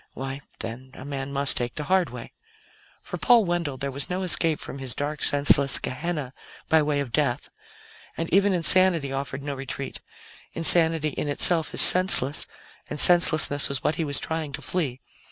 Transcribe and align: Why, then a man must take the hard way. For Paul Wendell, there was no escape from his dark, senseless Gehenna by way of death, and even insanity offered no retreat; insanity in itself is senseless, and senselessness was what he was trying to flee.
Why, 0.15 0.41
then 0.61 0.89
a 0.95 1.05
man 1.05 1.31
must 1.31 1.57
take 1.57 1.75
the 1.75 1.83
hard 1.83 2.09
way. 2.09 2.33
For 3.03 3.19
Paul 3.19 3.45
Wendell, 3.45 3.77
there 3.77 3.91
was 3.91 4.09
no 4.09 4.23
escape 4.23 4.59
from 4.59 4.79
his 4.79 4.95
dark, 4.95 5.21
senseless 5.21 5.77
Gehenna 5.77 6.33
by 6.69 6.81
way 6.81 7.01
of 7.01 7.11
death, 7.11 7.49
and 8.17 8.27
even 8.33 8.51
insanity 8.51 9.11
offered 9.11 9.43
no 9.43 9.53
retreat; 9.53 10.01
insanity 10.53 11.09
in 11.09 11.27
itself 11.27 11.71
is 11.75 11.81
senseless, 11.81 12.47
and 12.89 12.99
senselessness 12.99 13.69
was 13.69 13.83
what 13.83 13.93
he 13.93 14.03
was 14.03 14.19
trying 14.19 14.51
to 14.53 14.61
flee. 14.63 15.01